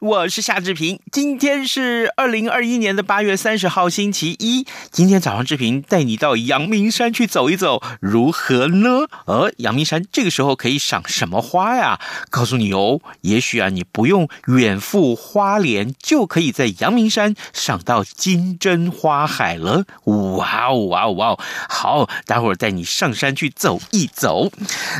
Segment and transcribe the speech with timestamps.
[0.00, 0.98] 我是夏志平。
[1.12, 4.66] 今天是二零二一年的八月三十号，星期一。
[4.90, 9.06] 今天早上，志平带你到阳明山去走一走，如何呢？
[9.26, 12.00] 呃，阳明山这个时候可以赏什么花呀？
[12.28, 19.84] 告诉你哦，也许啊，你不用远赴花莲，就可以在阳明山赏到金针花海了。
[20.04, 21.40] 哇哦，哇哦，哇哦！
[21.68, 24.50] 好，待会儿带你上山去走一走。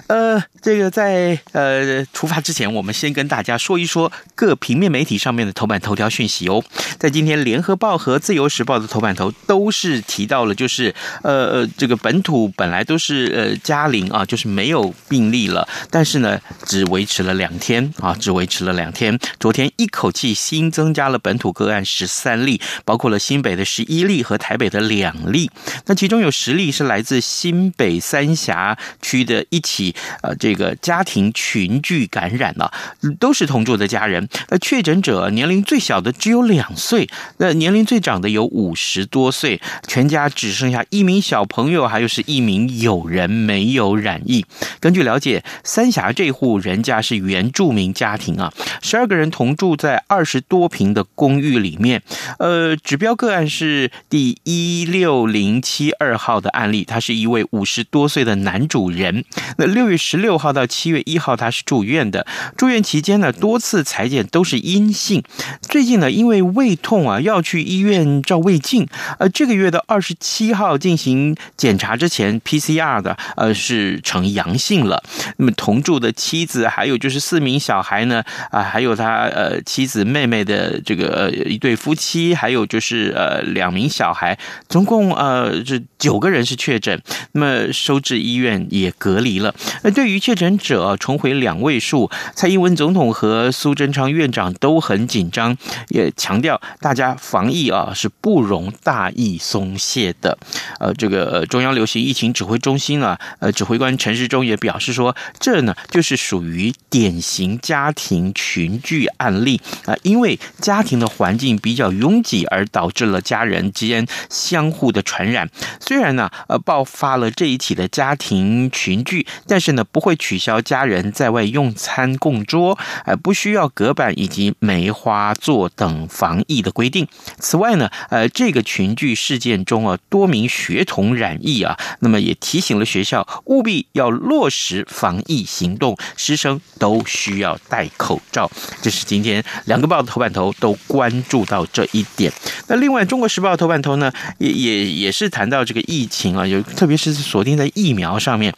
[0.07, 3.89] 呃，这个在呃出发之前，我们先跟大家说一。
[3.89, 6.63] 说各平面媒体上面的头版头条讯息哦，
[6.99, 19.19] 在今天联合报和自由时报的头版头都是提到了，就是呃呃，这个本土本来都是呃加零啊，就是没有病例了，但是呢，只维持了两天啊，只维持了两天。
[19.41, 25.51] 昨天一口气新增加了本土个案十三例，包括了新北的十一例和台北的两例，
[25.87, 32.71] 那其中有十例是来自新北三峡区的一起呃这个家庭群聚感染了，
[33.19, 34.29] 都是同住的家人，
[34.59, 44.45] 确诊者年龄最小的只有两岁，那年龄最长的有五十多岁，全家只剩下一名小朋友，还有是一名友人没有染疫。
[44.81, 52.03] 根据了解，三峡这户人家是原住民家庭啊，十二个人同住在二十多平的公寓里面。
[52.41, 59.25] 呃，指标个案是第一六零七二号的案例，他是一位五十多岁的男主人。
[59.57, 63.69] 那六月十六号到七月一号，他是住院的，住院期间呢，多次。
[63.69, 65.23] 次采检都是阴性，
[65.61, 68.89] 最近呢，因为胃痛啊，要去医院照胃镜。
[69.19, 75.03] 呃，这个月的二十七号进行检查之前，PCR 的呃是呈阳性了。
[75.37, 84.39] 那么同住的妻子，还有就是四名小孩呢，啊、还有他呃妻子妹妹的这个一对夫妻，还有就是呃两名小孩，
[84.69, 86.99] 总共呃这九个人是确诊。
[87.33, 89.55] 那么收治医院也隔离了。
[89.83, 95.57] 那对于确诊者重回两位数，蔡英文总统和苏贞昌院长都很紧张，
[95.89, 100.37] 也强调大家防疫啊是不容大意松懈的。
[100.79, 115.49] 呃，这个中央流行疫情指挥中心啊，呃，指挥官陈时中也表示说，这呢就是属于典型家庭群聚案例啊，因为家庭的环境比较拥挤，而导致了家人之间相互的传染。
[115.81, 123.33] 虽然呢，呃，爆发了这一起的家庭群聚，但是呢，不会取消家人在外用餐共桌，呃，不。
[123.39, 127.07] 需要隔板以及梅花座等防疫的规定。
[127.39, 138.51] 此外呢，呃，这个群聚事件中啊，多名学童染疫啊，那么也提醒了学校务必要落实防疫行动，师生都需要戴口罩。
[138.83, 142.33] 这是今天两个报的头版头都关注到这一点。
[142.67, 148.53] 那另外，《中国时报》头版头呢，也也也是谈到这个疫情啊，有特别是锁定在疫苗上面。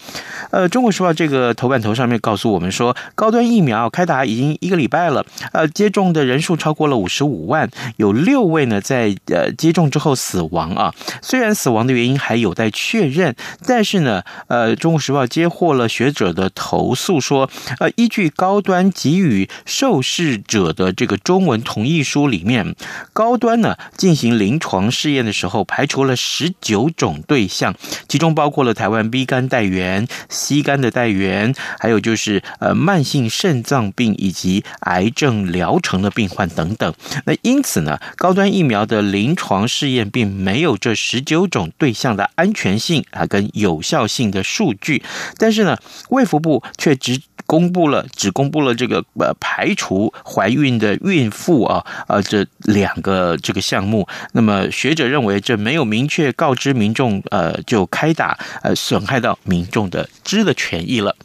[0.51, 10.95] 呃，《中国时报》这个头版头上面告诉我们说，高端疫苗开打已经一个礼拜了，呃，接种的人数超过了五十五万，有六位呢在呃接种之后死亡啊。
[11.23, 13.35] 虽然死亡的原因还有待确认，
[13.67, 22.75] 但是呢，呃，《中国时报》接获了学者的投诉说，呃，依据高端给予受试者的这个中文同意书里面，
[23.13, 27.75] 高端呢进行临床试验的时候排除了十九种对象，
[28.09, 34.65] 其中包括了台湾 B 肝带原、C 肝的带原，还有就是呃慢性肾脏病以及。
[34.81, 36.95] 癌症疗程的病患等等，
[37.25, 45.03] 那因此呢，高端疫苗的临床试验并没有这十九种对象的安全性啊跟有效性的数据，
[45.39, 45.77] 但是呢，
[46.11, 61.17] 卫福部却只公布了只公布了这个呃排除怀孕的孕妇啊啊这两个这个项目，那么学者认为这没有明确告知民众呃就开打呃损害到民众的知的权益了。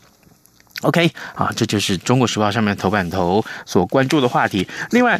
[0.86, 4.68] OK，啊，这就是《中国时报》上面头版头所关注的话题。
[4.92, 5.20] 另外，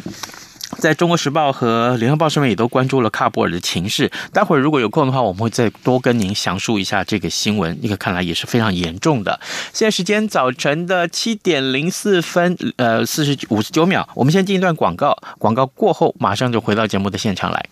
[0.78, 4.10] 在中国时报和《联合报》上面也都关注了喀布尔的情势。
[4.32, 7.76] 待会儿如果有空的话，我们会再多跟您详述一下这个新闻。
[7.82, 9.40] 一个看来也是非常严重的。
[9.72, 14.08] 现在时间早晨的七点零四分，呃，四十五十九秒。
[14.14, 17.68] 我们先进一段广告，广告过后马上就回到节目的现场来。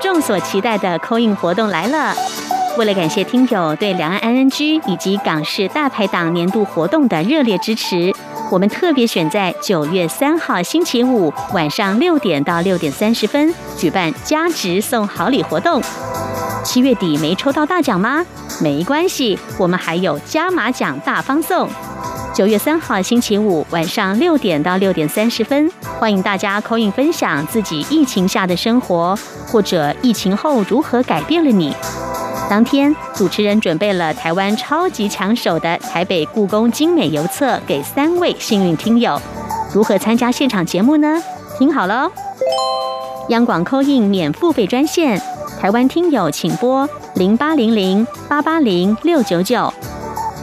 [0.00, 2.14] 众所期待的扣印活动来了。
[2.78, 8.10] 为了感谢听友对两岸 NNG 以及港式大排档年度活动的热烈支持，
[8.50, 15.82] 我们特别选在九月三号星期五晚上六点到六点三十分举办加值送好礼活动。
[16.64, 18.24] 七月底没抽到大奖吗？
[18.60, 21.68] 没关系，我们还有加码奖大方送。
[22.32, 29.14] 九月三号星期五晚上六点到六点三十分，欢迎大家投影分享自己疫情下的生活，
[29.46, 31.74] 或者疫情后如何改变了你。
[32.52, 39.18] 当天，主持人准备了台湾超级抢手的台北故宫精美邮册给三位幸运听友。
[39.72, 41.22] 如何参加现场节目呢？
[41.58, 42.10] 听好了，
[43.30, 45.18] 央广扣印免付费专线，
[45.58, 49.72] 台湾听友请拨零八零零八八零六九九，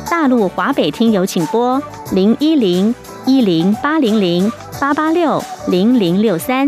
[0.10, 1.80] 大陆华北听友请拨
[2.12, 2.96] 零一零
[3.28, 4.52] 一零八零零
[4.82, 6.68] 八八六零零六三，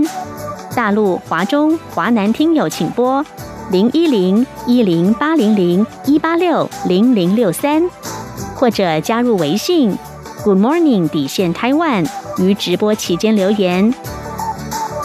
[0.76, 3.26] 大陆华中华南听友请拨。
[3.72, 7.90] 零一零一零八零零一八六零零六三，
[8.54, 9.98] 或者加入微信
[10.44, 12.06] Good Morning 底线 Taiwan
[12.38, 13.94] 于直播期间留言。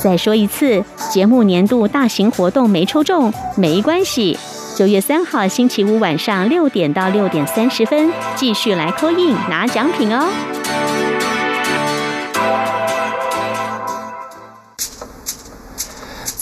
[0.02, 4.36] 再说一次，节目年度大型活动没抽中没关系，
[4.76, 10.56] 九月三号星期五晚上六点到六点三十分继续来 call in 拿奖品哦。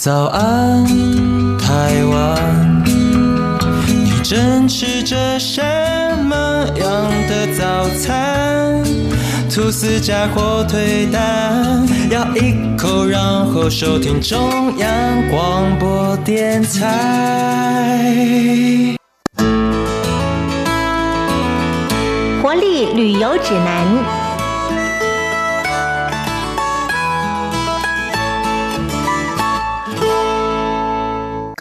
[0.04, 0.84] 早安，
[1.56, 5.62] 台湾，你正吃着什
[6.24, 8.84] 么样的早餐？
[9.48, 14.90] 吐司加火腿蛋，咬一口，然后收听中央
[15.30, 18.04] 广播电台。
[22.42, 24.23] 活力旅游指南。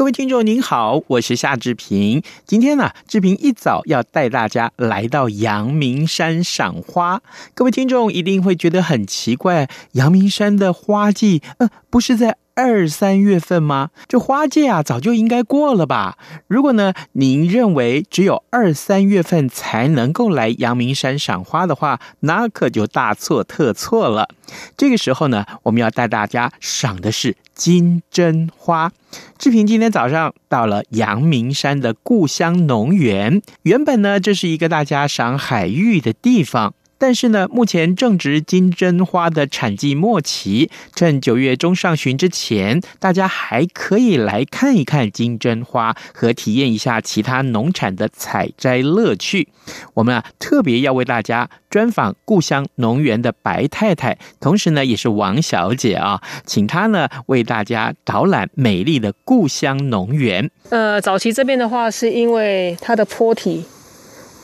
[0.03, 2.21] 各位听众您好，我是夏志平。
[2.45, 7.21] 今天呢，志平一早要带大家来到阳明山赏花。
[7.53, 13.89] 各位听众一定会觉得很奇怪，阳明山的花季，呃，不是在二三月份吗？
[14.07, 16.17] 这花季啊，早就应该过了吧？
[16.47, 24.29] 如果呢，您认为只有二三月份才能够来阳明山赏花的话，那可就大错特错了。
[24.77, 28.91] 这个时候呢，我们要带大家赏的是金针花。
[29.39, 36.75] 志平今天早上到了阳明山的故乡农园，原本呢，这是一个大家赏海芋的地方。
[37.03, 49.49] 但是呢，目前正值金针花的产季末期，趁九月中上旬之前，大家还可以来看一看金针花和体验一下其他农产的采摘乐趣。
[49.95, 60.49] 我们啊，特别要为大家专访故乡农园的白太太，同时呢，也是王小姐啊，请她呢为大家导览美丽的故乡农园。
[60.69, 63.65] 呃，早期这边的话，是因为它的坡体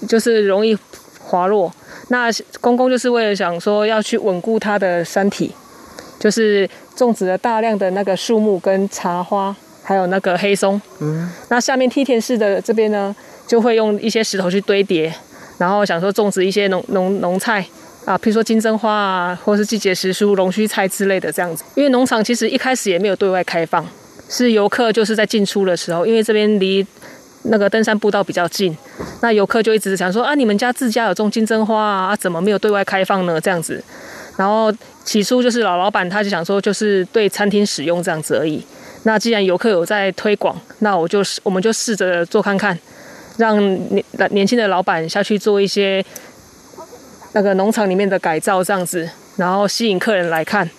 [0.10, 0.78] 就是容易
[1.30, 1.72] 滑落。
[2.08, 2.28] 那
[2.60, 5.54] 公公就是为了想说要去稳固他的山体，
[6.20, 10.82] 就是种植了大量的那个树木跟茶花，还有那个黑松。
[11.00, 11.30] 嗯。
[11.50, 13.16] 那下面梯田式的这边呢，
[13.46, 15.14] 就会用一些石头去堆叠，
[15.60, 17.64] 然后想说种植一些农农农菜
[18.06, 21.64] 啊，譬如说金针花啊，或是季节时蔬、龙须菜之类的这样子。
[21.76, 23.86] 因为农场其实一开始也没有对外开放，
[24.28, 26.84] 是游客就是在进出的时候，因为这边离
[27.44, 28.76] 那个登山步道比较近。
[29.22, 33.40] 那游客就一直想说啊，你们家自家有种金针花啊，怎么没有对外开放呢？
[33.40, 33.84] 这样子，
[34.38, 34.72] 然后
[35.04, 38.64] 起初就是老老板他就想说，就是对餐厅使用这样子而已。
[39.04, 42.78] 那既然游客有在推广，那我就是我们就试着做看看，
[43.38, 43.58] 让
[43.90, 46.04] 年年轻的老板下去做一些
[47.32, 50.70] 那个农场里面的改造这样子，然后吸引客人来看。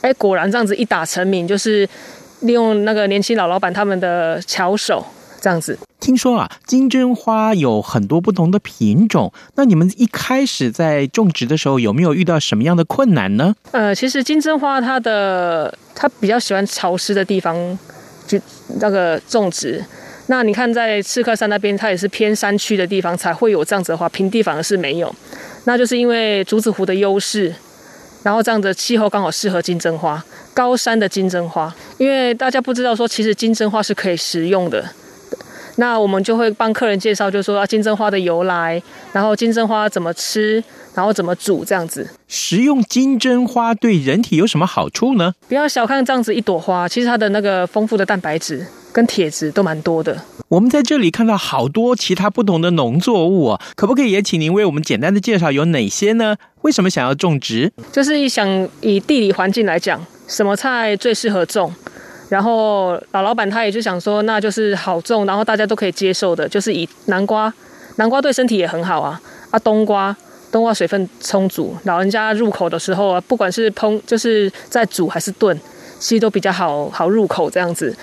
[0.00, 1.88] 哎，果然这样子一打成名，就是
[2.40, 5.04] 利用那个年轻老老板他们的巧手。
[5.44, 9.30] 这样子，听说啊，金针花有很多不同的品种。
[9.56, 13.54] 那你们一开始在种植的时候，有没有遇到什么样的困难呢？
[13.72, 17.78] 呃，其实金针花它的它比较喜欢潮湿的地方，
[18.26, 18.40] 就
[18.80, 19.84] 那个种植。
[20.28, 25.14] 那你看在赤客山那边，它也是偏山区的地方才会有这样子的花，平地反而是没有。
[25.64, 27.54] 那就是因为竹子湖的优势，
[28.22, 30.24] 然后这样的气候刚好适合金针花，
[30.54, 31.70] 高山的金针花。
[31.98, 34.82] 因为大家不知道说，其实金针花是可以食用的。
[35.76, 38.80] 那我们就会帮客人介绍，就是说啊，金针花的由来，
[39.12, 40.62] 然后金针花怎么吃，
[40.94, 42.08] 然后怎么煮这样子。
[42.28, 45.34] 食用金针花对人体有什么好处呢？
[45.48, 50.16] 不要小看这样子一朵花，其实它的那个丰富的蛋白质跟铁质都蛮多的。
[50.48, 56.36] 我们在这里看到好多其他不同的农作物哦，可不可以也请您为我们简单的介绍有哪些呢？
[56.62, 57.72] 为什么想要种植？
[57.90, 61.74] 就是想以地理环境来讲，什么菜最适合种？
[62.28, 67.52] 然后老老板他也就想说，那就是好种，然后大家都可以接受的，就是以南瓜，
[67.96, 69.20] 南瓜对身体也很好啊。
[69.50, 70.16] 啊，冬瓜，
[70.50, 75.56] 冬瓜水分充足，老人家入口的时候啊，不管是烹，就是在煮还是炖，
[76.00, 77.94] 其实都比较好好入口这样子。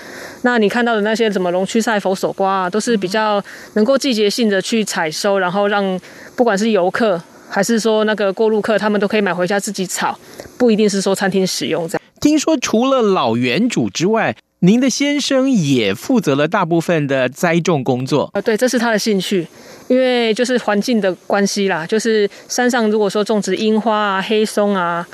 [0.42, 3.42] 那你看到的那些什么龙须菜、佛手瓜啊，都是比较
[3.74, 6.00] 能够季节性的去采收，然后让
[6.34, 10.18] 不管是游客还是说那个过路客，他们都可以买回家自己炒，
[10.56, 12.02] 不一定是说餐厅使用这样。
[12.22, 18.30] 听说除了老园主之外，您的先生也负责了大部分的栽种工作。
[18.32, 19.44] 啊，对，这是他的兴趣，
[19.88, 25.06] 因为就是环境的关系啦，就是山上如果说种植樱花啊、黑松啊。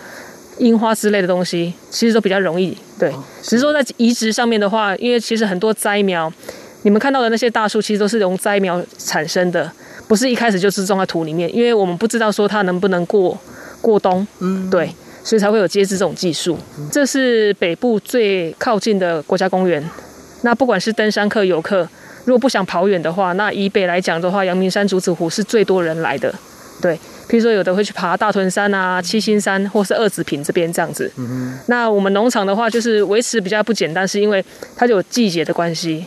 [0.59, 2.77] 樱花之类的东西，其实都比较容易。
[2.99, 3.13] 对，
[3.43, 6.33] 只是说在移植上面的话，因为其实很多栽苗，
[6.83, 9.71] 你们看到的那些大树，其实都是从栽苗产生的，
[10.09, 11.49] 不是一开始就是种在土里面。
[11.55, 13.39] 因为我们不知道说它能不能过
[13.81, 14.91] 过冬，嗯，对，
[15.29, 16.59] 所以才会有接枝这种技术。
[16.91, 19.85] 这是北部最靠近的国家公园。
[20.41, 21.87] 那不管是登山客、游客，
[22.25, 26.35] 如果不想跑远的话，那以北来讲的话，阳明山竹子湖是最多人来的。
[26.81, 26.95] 对，
[27.29, 31.13] 譬如说有的会去爬大屯山啊、七星山，或是二子坪这边这样子。
[31.67, 34.43] 那我们农场的话，就是维持比较不简单，是因为
[34.75, 36.07] 它就有季节的关系。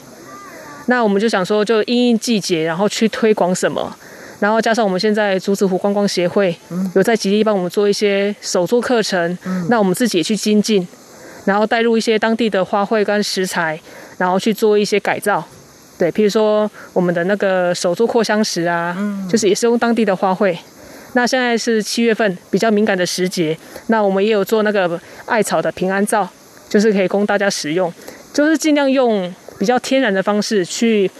[0.88, 3.96] 那我们就想说，就因应季节，然后去推广什么，
[4.42, 6.54] 然后加上我们现在竹子湖观光协会
[6.96, 10.86] 有在极力帮我们做一些手作课程，嗯、那我们自己也去精进，
[11.46, 13.80] 然后带入一些当地的花卉跟食材，
[14.18, 15.48] 然后去做一些改造。
[16.00, 20.58] 对，譬如说我们的那个手作扩香石啊，嗯、就是也是用当地的花卉。
[21.14, 23.56] 那现在是七月份，比较敏感的时节，
[23.88, 26.28] 那我们也有做那个艾草的平安皂，
[26.68, 27.94] 就是可以供大家使用，
[28.34, 31.12] 就是尽量用比较天然的方式去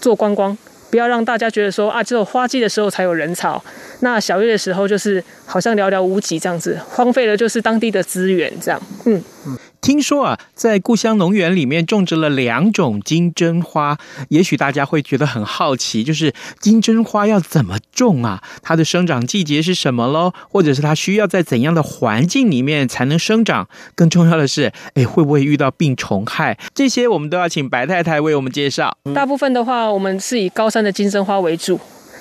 [0.00, 0.56] 做观光，
[0.94, 3.60] 不要让大家觉得说啊，只有花季的时候才有人潮，
[3.98, 9.20] 那小月的时候就是好像寥寥无几这样子，荒废了就是当地的资源这样，嗯。
[9.44, 13.98] 嗯听说啊，在故乡农园里面种植了两种金针花，
[14.30, 18.42] 也许大家会觉得很好奇，就是金针花要怎么种啊？
[18.62, 20.32] 它的生长季节是什么喽？
[20.48, 23.68] 或者是它需要在怎样的环境里面才能生长？
[23.94, 26.56] 更重要的是，哎，会不会遇到病虫害？
[26.74, 28.96] 这些我们都要请白太太为我们介绍。
[29.14, 31.78] 大部分的话，我们是以高山的金针花为主，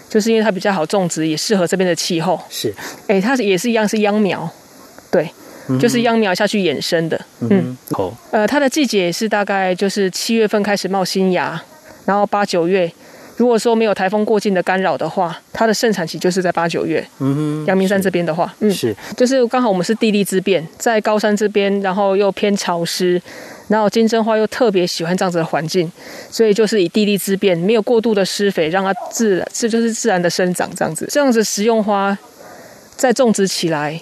[0.09, 2.37] 就是因为它比较好种植，也适合这边的气候。
[2.49, 2.75] 是，
[3.07, 4.49] 哎，它也是一样是秧苗，
[5.09, 5.31] 对。
[5.79, 11.61] 就是秧苗下去衍生的，嗯，好、嗯，呃，它的季节是大概就是七月份开始冒新芽，
[12.05, 12.91] 然后八九月，
[13.37, 17.05] 如果说没有台风过境的干扰的话，它的盛产期就是在八九月。
[17.19, 23.21] 嗯哼，阳明山这边的话，嗯，是，就是刚好我们是地利之变，在高山这边，然后又偏潮湿，
[23.69, 25.89] 然后金针花又特别喜欢这样子的环境，
[26.29, 32.17] 所以就是以地利之便，没有过度的施肥，让它自然，这就是自然的生长这样子，这样子食用花
[32.97, 34.01] 再种植起来。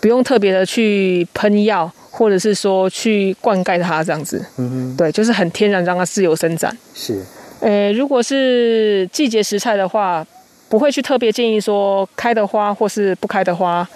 [0.00, 6.74] 不用特别的去喷药，或者是说去灌溉它这样子，嗯哼，对，就是很天然，让它自由生长。
[6.94, 7.20] 是，
[7.60, 10.24] 呃，如果是季节食材的话，
[10.68, 13.88] 不会去特别建议说开的花或是不开的花，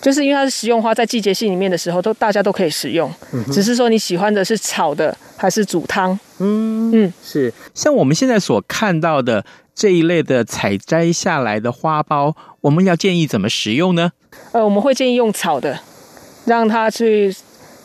[0.00, 6.18] 就是因为它是食用花，在季节性里面的时候，都大家都可以食用，嗯哼，只是说你喜欢的是炒的还是煮汤。
[6.38, 14.12] 嗯嗯，是，像我们现在所看到的这一类的采摘下来的花苞，我们要建议怎么食用呢？
[14.52, 15.78] 呃，我们会建议用炒的，
[16.44, 17.34] 让它去，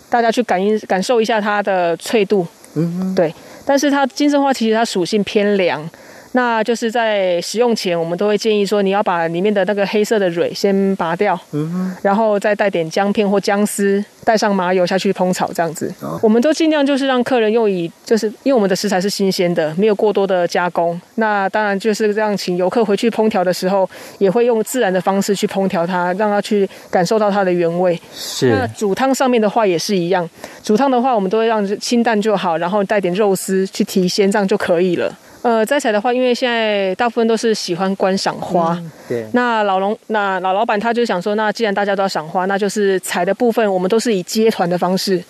[0.10, 2.46] 大家去感应感受一下它的脆度。
[2.76, 3.34] 嗯哼，对。
[3.66, 5.90] 但是它金针花其实它属性偏凉。
[6.34, 15.92] 那就是在使用前，我们都会建议说，你要把里面的那个黑色的蕊先拔掉，嗯，然后再带点姜片或姜丝，带上麻油下去烹炒，这样子。
[16.02, 21.00] 哦、我们都尽量就是让客人用以，就是因为我们的食材是新鲜的，没有过多的加工。
[21.16, 28.00] 那当然就是这样，请游客回去烹调的时候，也会用自然的方式去烹调它，让它去感受到它的原味。
[28.14, 28.50] 是。
[28.50, 30.30] 那煮汤上面的话也是一样，
[30.62, 35.18] 煮汤的话我们都会让清淡就好，然后带点肉丝去提鲜，这样就可以了。
[35.48, 39.26] 呃，摘采的话，因为现在大部分都是喜欢观赏花，嗯、对。
[39.32, 45.24] 那老农，那老老板他就想说，那既然大家都要赏花，那就是采的部分，我们都是以接团的方式。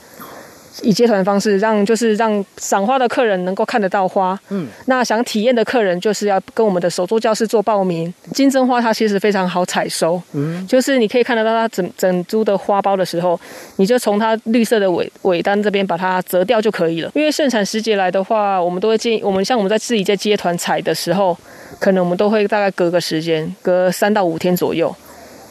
[0.82, 4.40] 以接团的方式，让就是让赏花的客人能够看得到花。
[4.50, 8.14] 嗯，那想体验的客人，就是要跟我们的手作教室做报名。
[8.34, 13.40] 金针花它其实非常好采收，嗯，就是你可以看得到它整整株的花苞的时候，
[13.78, 17.12] 你就从它绿色的尾尾端这边把它折掉就可以了。
[17.16, 21.38] 因为盛产时节来的话，我们都会建议，我们像我们在自己在接团采的时候，
[21.80, 24.96] 可能我们都会大概隔个时间，隔三到五天左右。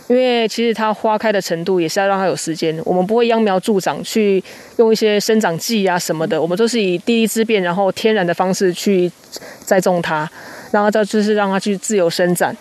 [0.08, 4.42] 因为其实它花开的程度也是要让它有时间，我们不会秧苗助长去
[4.76, 9.10] 用一些生长剂啊什么的，我们都是以地利之便，然后天然的方式去
[9.60, 10.30] 栽种它，
[10.70, 12.54] 然后这就是让它去自由生长。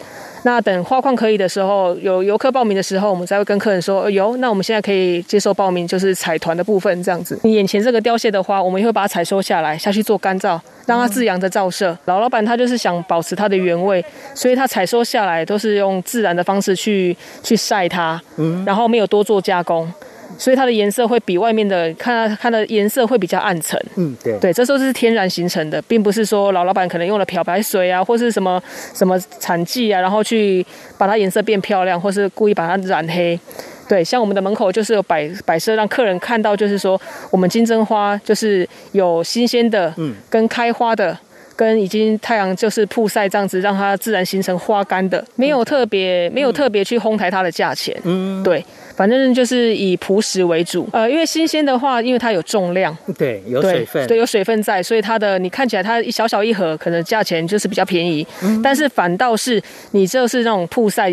[0.43, 4.37] 那等花况可以的时候，有游客报名的时候，我们才会跟客人说有。
[4.37, 7.39] 那我们现在可以接受报名，就是采团的部分这样子。
[7.41, 11.97] 你眼前这个凋谢的花，我们也会把它采收下来，下去做干燥，让它自然的照射。
[12.05, 18.21] 老老板他就是想保持它的原味，所以他采收下来都是用自然的方式去去晒它，
[18.65, 19.91] 然后没有多做加工。
[20.37, 23.79] 所以它的颜色会比外面的看它，它的颜色会比较暗沉。
[23.95, 28.61] 嗯，对，对，这时候是天然形成的，并不是说老老板可能用了漂白水啊，或是什么
[28.93, 30.65] 什么产剂啊，然后去
[30.97, 33.39] 把它颜色变漂亮，或是故意把它染黑。
[33.87, 36.99] 对，像我们的门口就是有摆摆设，让客人看到，就是说
[37.31, 41.17] 我们金针花就是有新鲜的，嗯，跟开花的。
[41.57, 48.61] 跟已经太阳就是曝晒这样子，让它自然形成花干的，没有特别没有特别去哄抬它的价钱，嗯，对，
[48.95, 50.87] 反正就是以朴实为主。
[50.93, 59.61] 呃，因为新鲜的话，因为它有重量， 对，有水分，对，对，有水分在，所以它的你看起来它一小小一盒，可能价钱就是比较便宜，嗯，但是反倒是
[59.91, 61.11] 你这是那种曝晒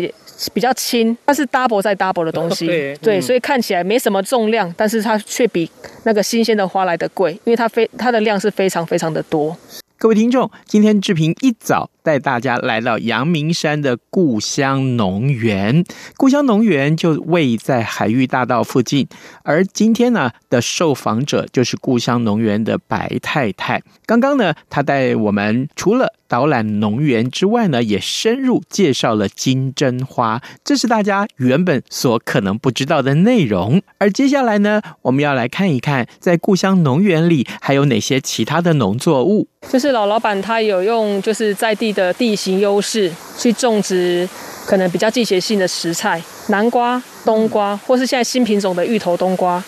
[0.53, 5.69] 比较轻，它是 double 再 double 的东西， 对，对，所以看起来没什么重量，但是它却比
[6.03, 9.55] 那个新鲜的花来的贵，因为它非它的量是非常非常的多。
[9.97, 15.83] 各位听众，今天志平一早带大家来到阳明山的故乡农园。
[16.17, 19.07] 故乡农园就位在海域大道附近，
[19.43, 23.81] 而今天呢的受访者就是故乡农园的白太太。
[24.05, 33.81] 刚刚呢，她带我们除了导览农园之外呢，也深入介绍了金针花，这是大家原本所可能不知道的内容。
[33.97, 39.47] 而接下来呢，我们要来看一看，在故乡农园里还有哪些其他的农作物。
[39.69, 44.27] 就是老老板他有用就是在地的地形优势去种植，
[44.65, 49.63] 可能比较季节性的食材，南瓜、冬瓜，或是现在新品种的芋头冬瓜，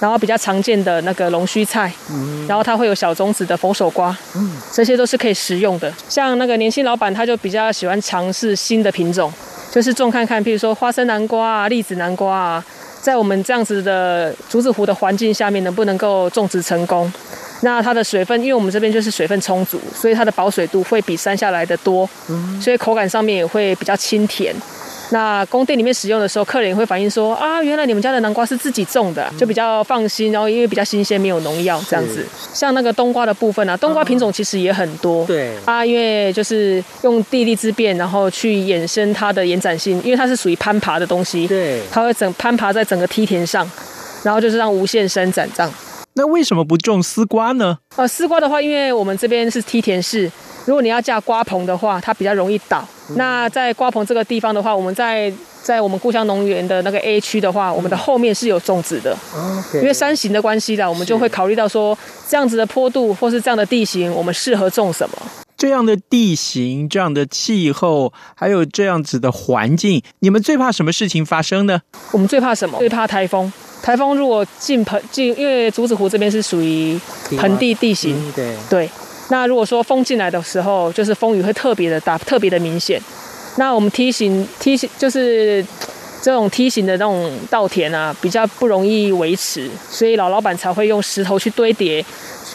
[0.00, 1.92] 然后比较常见的那个龙须菜，
[2.46, 4.16] 然后它会有小种子的佛手瓜，
[4.72, 5.92] 这些都是可以食用的。
[6.08, 9.32] 像那个年轻老板他就比较喜欢尝试新的品种，
[9.70, 12.64] 就是种看看，譬如说花生南瓜啊、栗子南瓜啊，
[13.00, 17.12] 在我们这样子的竹子湖的环境下面，能不能够种植成功？
[17.62, 22.08] 那它的水分，因为我们这边就是水分充足，所以它的保水度会比山下来的多，
[22.60, 24.54] 所以口感上面也会比较清甜。
[25.10, 30.32] 那宫殿里面使用的时候，客人也会反映说啊，原来你们家的南瓜是自己种的，就比较放心。
[30.32, 32.26] 然后因为比较新鲜，没有农药这样子。
[32.54, 35.26] 像那个冬瓜的部分啊，冬瓜品种其实也很多。
[35.26, 43.70] 对啊，因为就是用地利之变，然后去衍生它的延展性，因为它是属于攀爬的东西，对，它会整攀爬在整个梯田上，
[44.22, 45.70] 然后就是让无限伸展这样。
[46.14, 47.78] 那为什么不种丝瓜呢？
[47.96, 50.30] 呃，丝瓜的话，因为我们这边是梯田式，
[50.66, 52.86] 如果你要架瓜棚的话，它比较容易倒。
[53.08, 59.16] 嗯、那在瓜棚这个地方的话，我们在在我们故乡农园的那个 A 区的话，我们的后面是有种植的。
[59.34, 61.96] 嗯、因为山形的关系啦，我们就会考虑到说，
[62.28, 65.16] 这样子的坡度或是这样的地形，我们适合种什么？
[65.56, 71.82] 这样的地形、这样的气候，还有这样子的环境，你们最怕什么事情发生呢？
[72.10, 72.78] 我们最怕什么？
[72.78, 73.52] 最怕台风。
[73.82, 76.98] 台风如果进盆进，因为竹子湖这边是属于
[77.36, 78.16] 盆地地形，
[78.70, 78.88] 对。
[79.28, 83.00] 那如果说风进来的时候，就是风雨会特别的大，特别的明显。
[83.56, 85.64] 那我们梯形梯形就是
[86.20, 92.04] 这种梯形的那种稻田啊，比较不容易维持，所以老老板才会用石头去堆叠。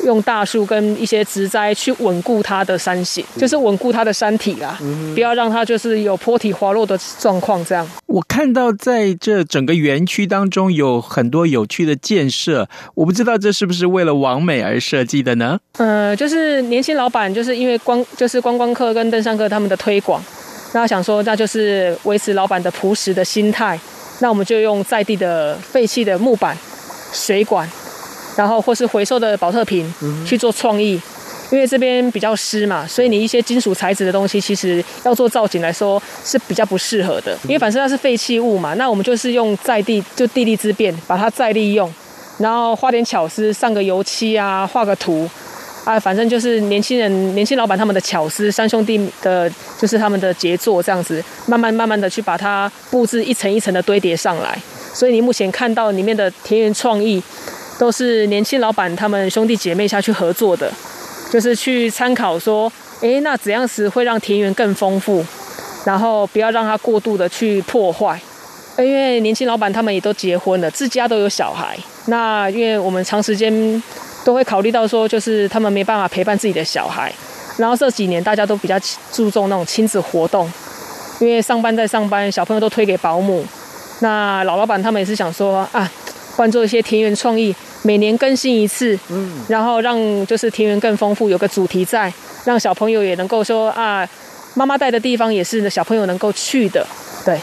[0.06, 7.64] 用大树跟一些植栽去稳固它的山形，就是稳固它的山体啦，嗯，不要让它就是有坡体滑落的状况。
[7.66, 15.60] 这样，我看到在这整个园区当中有很多有趣的建设，我不知道这是不是为了网美而设计的呢？
[15.78, 20.22] 呃，就是年轻老板就是因为光就是观光客跟登山客他们的推广，
[20.74, 23.80] 那想说那就是维持老板的朴实的心态，
[24.20, 26.58] 那我们就用在地的废弃的木板、
[27.12, 27.68] 水管。
[28.38, 29.92] 然后或是回收的保特瓶
[30.24, 30.92] 去做创意，
[31.52, 37.36] 因为这边比较湿嘛，所以你一些金属材质的东西，其实要做造景来说是比较不适合的。
[37.46, 41.92] 因为反正它是废弃物嘛，那我们就是用在地就地利之便，把它再利用，
[42.38, 45.28] 然后花点巧思，上个油漆啊，画个图
[45.84, 54.62] 啊，反正就是年轻人、年轻老板他们的巧思，三兄弟的就是他们的杰作，这样子慢慢慢慢的去把它布置一层一层的堆叠上来。
[54.94, 57.24] 所以你目前看到里面的田园创意。
[57.80, 60.72] 都是年轻老板他们兄弟姐妹下去合作的，
[61.32, 65.24] 就是去参考说，诶，那怎样子会让田园更丰富，
[65.86, 68.20] 然后不要让它过度的去破坏。
[68.80, 71.78] 因为年轻老板他们也都结婚了，自家都有小孩。
[72.06, 73.84] 那因为我们长时间
[74.24, 77.12] 都会考虑到说，就是他们没办法陪伴自己的小孩。
[77.58, 78.80] 然后这几年大家都比较
[79.12, 80.52] 注重那种亲子活动，
[81.20, 83.44] 因为上班在上班，小朋友都推给保姆。
[84.02, 85.92] 那老老板他们也是想说啊，
[86.36, 87.56] 换做一些田园创意。
[87.88, 89.98] 每年更新一次，嗯，然后让
[90.28, 92.12] 就是田园更丰富，有个主题在，
[92.44, 94.06] 让小朋友也能够说啊，
[94.56, 96.86] 妈妈带的地方也是小朋友能够去的。
[97.24, 97.40] 对，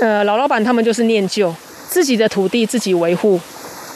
[0.00, 1.54] 呃，老老板他们就是念旧，
[1.86, 3.38] 自己的土地自己维护。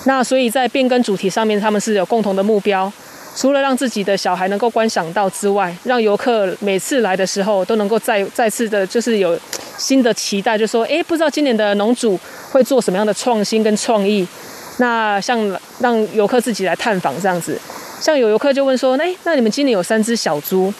[0.05, 2.92] 那所以在变更主题上面，他们是有共同的目标。
[3.35, 9.38] 除了让自己的小孩能够观赏到之外，让游客每次来的时候都能够再再次的，就是有
[9.79, 14.27] 新的期待，就说，哎，不知道今年的农主会做什么样的创新跟创意。
[14.79, 15.39] 那像
[15.81, 17.59] 让游客自己来探访这样子，
[18.01, 20.73] 像有游客就问说，哎，那你们今年有三只小猪，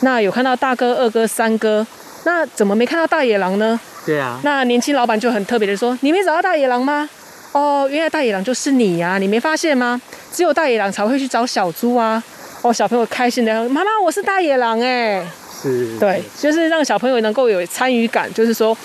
[0.00, 1.86] 那有看到大哥、二哥、三哥，
[2.24, 3.78] 那怎么没看到大野狼呢？
[4.04, 4.40] 对啊。
[4.44, 7.08] 那年轻老板就很特别的说，你没找到大野狼吗？
[7.52, 10.00] 哦，原来大野狼就是你呀，啊，你没发现吗？
[10.30, 12.22] 只有大野狼才会去找小猪啊！
[12.60, 15.24] 哦，小朋友开心的，妈妈，我是大野狼哎！
[15.62, 18.76] 是，对，就是让小朋友能够有参与感，就是说，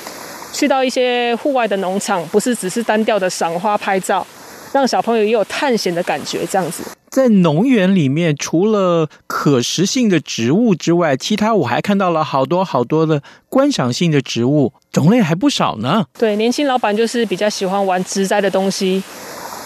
[0.53, 4.25] 去到一些户外的农场，不是只是单调的赏花拍照，
[4.73, 6.83] 让小朋友也有探险的感觉，这样子。
[7.11, 16.03] 在农园里面，除了可食性的植物之外，其他我还看到了好多好多的观赏性的植物，种类还不少呢。
[16.17, 19.03] 对，年轻老板就是比较喜欢玩植栽的东西，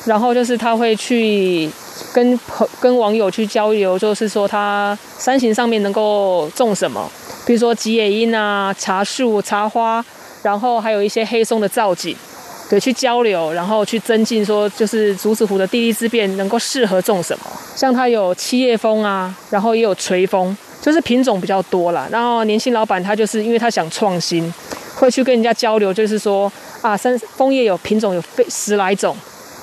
[0.05, 1.71] 然后就是他会去
[2.13, 7.09] 跟朋跟网友去交流，就是说他山形上面能够种什么，
[7.45, 10.03] 比如说吉野樱啊、茶树、茶花，
[10.43, 12.13] 然后还有一些黑松的造景。
[12.69, 17.45] 对，去交流，然后去增进，说就是竹子湖的地利之变能够适合种什么。
[17.75, 22.09] 像它有七叶枫啊，然后也有垂枫，就是品种比较多啦。
[22.11, 24.53] 然后年轻老板他就是因为他想创新，
[24.95, 26.51] 会去跟人家交流，就是说
[26.81, 29.15] 啊，三枫叶有品种有非十来种，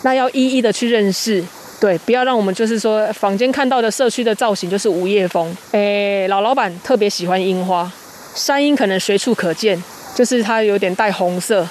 [0.03, 1.45] 那要一一的去认识。
[1.79, 5.55] 对，不要让我们就是说坊间看到的社区的造型就是五叶枫。
[5.73, 7.93] 诶，老老板特别喜欢樱花，
[8.35, 9.83] 山樱可能随处可见，
[10.14, 11.67] 就是它有点带红色。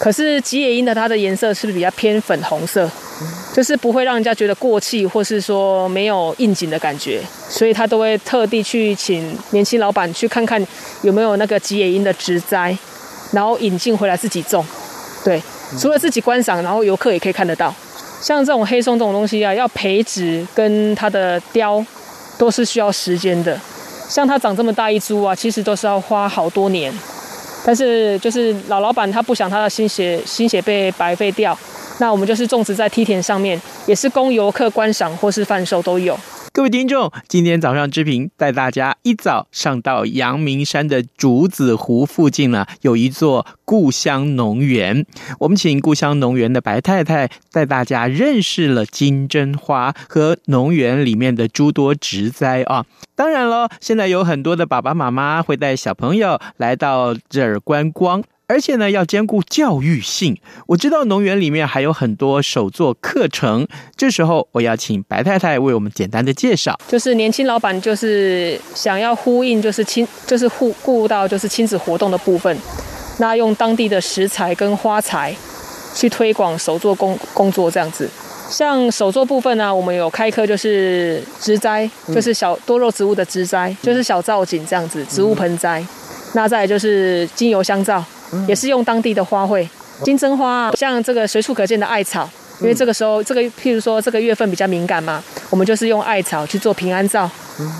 [0.00, 2.90] 可是吉野樱的它的颜色是不是比较偏粉红色？
[3.54, 10.64] 就是不会让人家觉得过气，或是说没有应景的感觉，所以他都会特地去请年轻老板去看看
[11.02, 12.74] 有没有那个吉野樱的植栽，
[13.32, 14.64] 然后引进回来自己种。
[15.22, 15.42] 对，
[15.78, 17.74] 除了自己观赏，然后游客也可以看得到。
[18.22, 21.84] 像这种黑松这种东西啊，要培植跟它的雕
[22.38, 23.60] 都是需要时间的。
[24.08, 26.90] 像它长这么大一株啊，其实都是要花好多年。
[27.64, 31.56] 但是就是老老板他不想他的心血心血被白费掉，
[31.98, 36.18] 那我们就是种植在梯田上面，也是供游客观赏或是贩售都有。
[36.60, 45.06] 各位听众，今天早上志平带大家一早上到阳明山的竹子湖附近呢，有一座故乡农园。
[45.38, 52.84] 我们请故乡农园的白太太带大家认识了金针花和农园里面的诸多植栽啊。
[53.14, 58.22] 当然了，现在有很多的爸爸妈妈会带小朋友来到这儿观光。
[58.50, 60.36] 而且呢，要兼顾教育性。
[60.66, 63.64] 我知道农园里面还有很多手作课程，
[63.96, 66.76] 这时候我要请白太太为我们简单的介绍。
[66.88, 72.58] 就是年轻老板就是想要呼应，就是亲，就是顾顾到就是亲子活动的部分，
[73.18, 75.32] 那用当地的食材跟花材
[75.94, 78.10] 去推广手作工工作这样子。
[78.50, 85.84] 像手作部分呢，我们有开课就是植栽，就是小多肉植物的植栽，就是小造景这样子，植物盆栽。
[86.34, 88.04] 那再来就是精油香皂。
[88.46, 89.66] 也是用当地的花卉，
[90.02, 92.28] 金针花啊，像这个随处可见的艾草，
[92.60, 97.28] 因为这个时候这个譬如说这个月份比较敏感嘛，我们就是用艾草去做平安皂，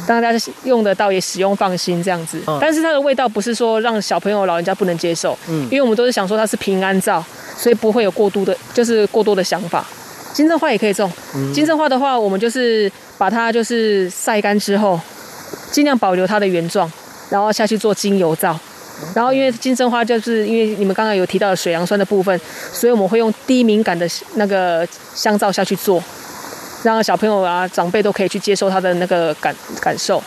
[0.07, 0.33] 大家
[0.65, 2.41] 用得到也使用放心这样子。
[2.61, 7.25] 但是它的味道不是说让小朋友老人家不能接受，因为我们都是想说它是平安皂，
[7.57, 9.87] 所以不会有过度的，就是过多的想法。
[10.33, 11.11] 金针花也可以种，
[11.53, 14.99] 金针花的话，我们就是把它就是晒干之后，
[15.73, 16.91] 尽量保留它的原状，
[17.29, 18.59] 然后下去做精油皂。
[19.15, 22.39] 然后，因为金针花就是因为你们刚刚有提到的水杨酸的部分，
[22.73, 26.03] 所以我们会用低敏感的那个香皂下去做，
[26.83, 30.23] 让小朋友啊、长辈都可以去接受它的那个感感受。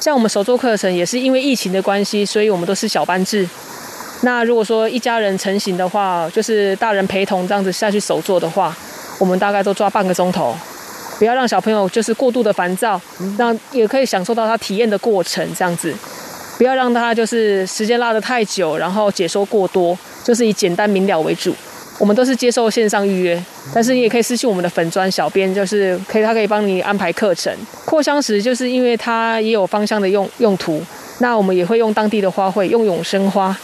[0.00, 3.46] 像我们手作课程也是因为疫情的关系，所以我们都是小班制。
[4.22, 8.74] 那如果说一家人成型的话，就是大人陪同这样子下去手作的话，
[9.18, 10.56] 我们大概都抓半个钟头，
[11.18, 13.00] 不要让小朋友就是过度的烦躁，
[13.36, 15.92] 让也可以享受到他体验的过程这样子。
[16.62, 21.52] 不要让它就是时间拉得太久，然后解说过多，就是以简单明了为主。
[21.98, 23.44] 我们都是接受线上预约，
[23.74, 27.52] 但是你也可以私信我们的粉砖小编，就是可以他可以帮你安排课程。
[27.84, 30.80] 扩香石就是因为它也有芳香的用用途，
[31.18, 33.56] 那我们也会用当地的花卉，用永生花，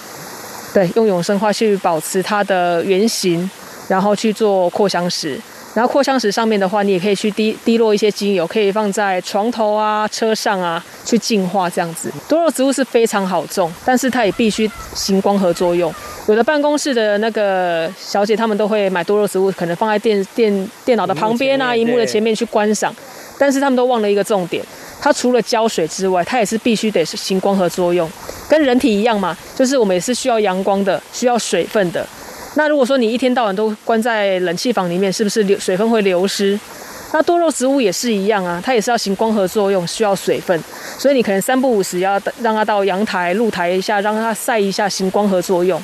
[0.75, 3.49] 对，用永生花去保持它的原型，
[3.87, 5.41] 然后去做扩香石。
[5.75, 12.11] 然后扩香石上面的话，你也可以去滴滴落一些精油，可以放在床头啊、车上啊，去净化这样子。
[12.29, 15.95] 多肉植物是非常好种，但是它也必须行光合作用。
[16.27, 22.95] 有的办公室的那个小姐，她们都会买多肉植物，可能放在电电电脑的旁边啊，荧幕的前面去观赏。
[23.41, 24.65] 但是他们都忘了一个重点，
[25.01, 28.11] 它除了浇水之外，它也是必须得是行光合作用，
[28.49, 32.05] 跟人体一样嘛，就是我们也是需要阳光的，需要水分的。
[32.59, 36.59] 那如果说你一天到晚都关在冷气房里面，是不是流水分会流失？
[37.13, 40.61] 那多肉植物也是一样啊，它也是要行光合作用，需要水分，
[40.99, 45.81] 所以你可能三不五时要让它到阳台露台一下，让它晒一下，行光合作用，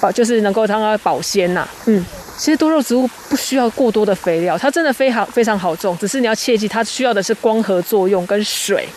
[0.00, 1.68] 保就是能够让它保鲜呐。
[1.86, 2.04] 嗯，
[2.36, 8.88] 其实多肉植物不需要过多的肥料，它真的非常非常好种，只是你要切记，它需要的是光合作用跟水。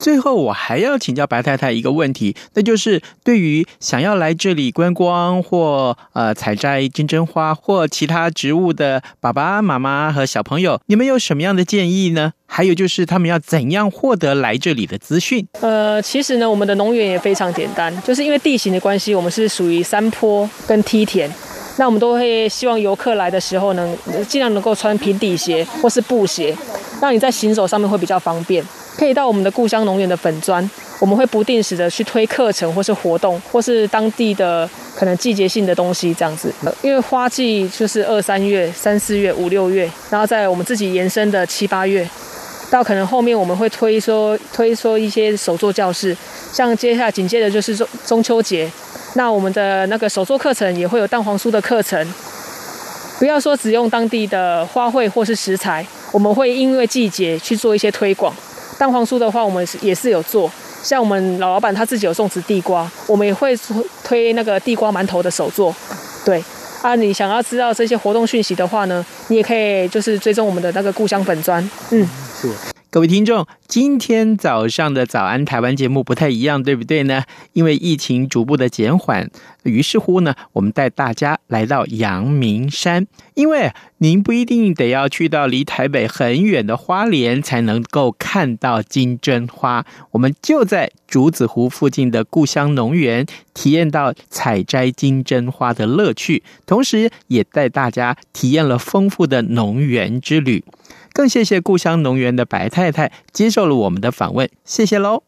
[0.00, 12.32] 最后，我还要请教白太太一个问题，那就是对于想要来这里观光或呃采摘金针花或其他植物的爸爸妈妈和小朋友，你们有什么样的建议呢？
[12.46, 15.46] 还有就是他们要怎样获得来这里的资讯？
[15.60, 21.30] 呃，其实呢，我们的农园也非常简单，就是因为地形的关系，我们是属于山坡跟梯田，
[21.76, 23.96] 那我们都会希望游客来的时候呢，
[24.28, 26.54] 尽量能够穿平底鞋或是布鞋，
[27.00, 28.62] 让你在行走上面会比较方便。
[28.96, 36.52] 可以到我们的故乡农园的粉砖，我们会不定时的去推课程或是活动，或是当地的可能季节性的东西这样子。
[36.82, 42.06] 因为花季就是二三月、三四月、五六月，然后在我们自己延伸的七八月，
[42.70, 46.16] 到可能后面我们会推说推说一些手作教室，
[46.52, 48.70] 像接下来紧接着就是中中秋节，
[49.14, 52.06] 那我们的那个手作课程也会有蛋黄酥的课程。
[53.18, 58.32] 不要说只用当地的花卉或是食材，我们会因为季节去做一些推广。
[58.78, 60.50] 蛋黄酥的话，我们也是有做，
[60.82, 63.54] 像我们老老板他自己有种植地瓜，我们也会
[64.02, 65.74] 推那个地瓜馒头的手作。
[66.24, 66.42] 对
[66.80, 71.62] 啊，你想要知道这些活动讯息的话呢，你也可以就是追踪我们的那个故乡粉专。
[71.90, 72.08] 嗯，
[72.92, 77.22] 各位听众，今天早上的早安台湾节目不太一样，对不对呢？
[77.52, 79.30] 因为疫情逐步的减缓，
[79.62, 83.06] 于是乎呢，我们带大家来到阳明山。
[83.34, 93.24] 因为您不一定得要去到离台北很远的花莲才能够看到金针花，我们就在竹子湖附近的故乡农园
[93.54, 100.64] 体验到采摘金针花的乐趣，同时也带大家体验了丰富的农园之旅。
[101.12, 105.22] 更谢谢故乡农园的白太太接受了我们的访问，谢谢喽。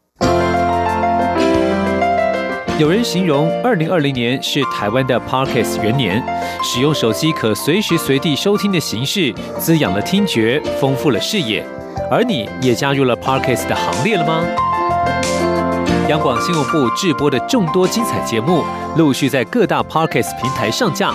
[2.78, 6.24] 有人形容二零二零年是台湾的 Parkes 元年，
[6.64, 11.64] 使用手机可随时随地收听的形式，滋养了听觉，丰富了视野。
[12.10, 14.44] 而你也加入了 Parkes 的行列了吗？
[16.08, 18.64] 央广新闻部制播的众多精彩节目，
[18.96, 21.14] 陆续在各大 Parkes 平台上架。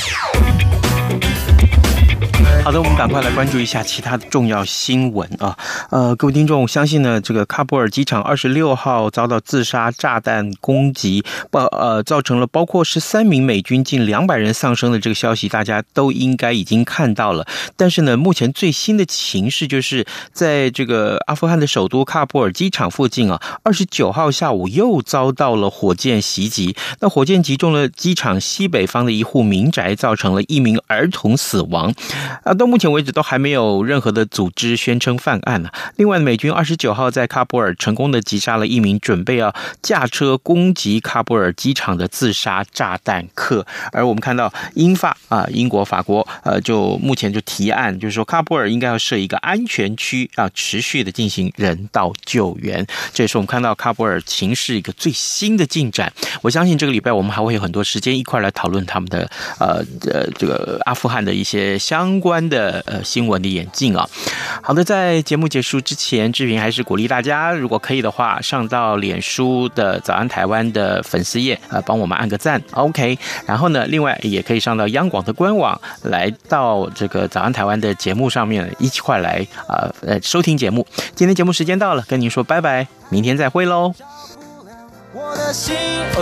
[2.63, 5.57] 好的，我们赶快来关注一下其他的重要新闻啊！
[5.89, 17.47] 呃，各位听众，我相信呢，这个喀布尔机场二十六号遭到自杀炸弹攻击，包呃造成了包括十三名美军近两百人丧生的这个消息，大家都应该已经看到了。
[17.75, 31.91] 但是呢，目前最新的情势就是在这个阿富汗的首都喀布尔机场附近啊，二十九号下午又遭到了火箭袭击，那火箭击中了机场西北方的一户民宅，造成了一名儿童死亡。
[32.43, 35.69] 啊到目前为止都还没有任何的组织宣称犯案呢。
[35.97, 43.65] 另外，美军二十九号在喀布尔成功的击杀了一名准备要驾车攻击喀布尔机场的自杀炸弹客。
[43.91, 52.83] 而我们看到英法啊，英国、法国呃，就目前就提案，就是说喀布尔应该要设一个安全区啊，持续的进行人道救援。
[53.13, 56.11] 这也是我们看到喀布尔情势一个最新的进展。
[56.41, 62.30] 我相信这个礼拜我们还会有很多时间一块来讨论他们的呃呃这个阿富汗的一些相关。
[62.49, 64.07] 的呃新闻的演进啊，
[64.61, 73.17] 好的，在节目结束之前，志平还是鼓励大家，如果可以的话，上到脸书的早安台湾的粉丝页，呃，帮我们按个赞，OK。
[73.45, 80.85] 然后呢，另外也可以上到央广的官网，来到这个早安台湾的节目上面一起快来啊呃，呃收听节目。
[81.15, 83.93] 今天节目时间到了，跟您说拜拜，明天再会喽。
[85.13, 86.01] 我的心。